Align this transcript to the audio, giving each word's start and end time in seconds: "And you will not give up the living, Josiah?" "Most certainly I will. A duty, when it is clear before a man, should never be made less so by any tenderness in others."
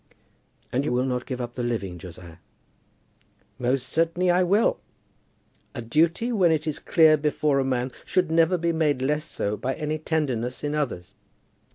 "And 0.71 0.83
you 0.83 0.91
will 0.91 1.05
not 1.05 1.27
give 1.27 1.39
up 1.39 1.53
the 1.53 1.61
living, 1.61 1.99
Josiah?" 1.99 2.37
"Most 3.59 3.87
certainly 3.87 4.31
I 4.31 4.41
will. 4.41 4.79
A 5.75 5.81
duty, 5.83 6.31
when 6.31 6.51
it 6.51 6.65
is 6.65 6.79
clear 6.79 7.17
before 7.17 7.59
a 7.59 7.63
man, 7.63 7.91
should 8.03 8.31
never 8.31 8.57
be 8.57 8.71
made 8.71 9.03
less 9.03 9.25
so 9.25 9.55
by 9.55 9.75
any 9.75 9.99
tenderness 9.99 10.63
in 10.63 10.73
others." 10.73 11.13